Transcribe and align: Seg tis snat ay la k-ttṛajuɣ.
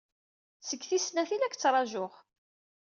Seg 0.67 0.81
tis 0.89 1.03
snat 1.05 1.31
ay 1.33 1.39
la 1.39 1.49
k-ttṛajuɣ. 1.51 2.13